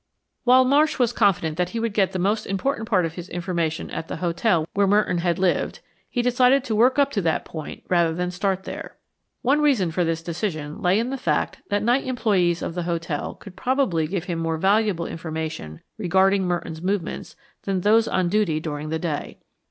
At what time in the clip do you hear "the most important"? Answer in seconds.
2.11-2.89